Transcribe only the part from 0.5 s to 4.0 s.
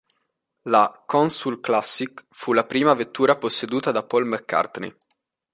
La "Consul Classic" fu la prima vettura posseduta